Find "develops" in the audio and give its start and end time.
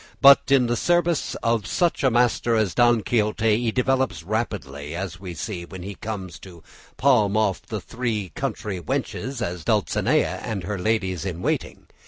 3.71-4.23